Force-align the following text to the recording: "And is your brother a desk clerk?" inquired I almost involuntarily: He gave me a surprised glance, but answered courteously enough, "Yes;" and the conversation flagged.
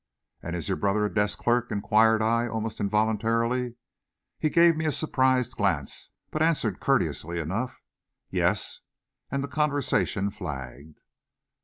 "And 0.41 0.55
is 0.55 0.67
your 0.67 0.77
brother 0.77 1.05
a 1.05 1.13
desk 1.13 1.37
clerk?" 1.37 1.69
inquired 1.71 2.23
I 2.23 2.47
almost 2.47 2.79
involuntarily: 2.79 3.75
He 4.39 4.49
gave 4.49 4.75
me 4.75 4.85
a 4.87 4.91
surprised 4.91 5.55
glance, 5.57 6.09
but 6.31 6.41
answered 6.41 6.79
courteously 6.79 7.37
enough, 7.39 7.79
"Yes;" 8.31 8.79
and 9.29 9.43
the 9.43 9.47
conversation 9.47 10.31
flagged. 10.31 11.01